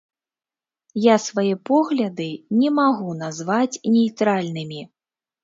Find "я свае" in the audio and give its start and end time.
1.03-1.51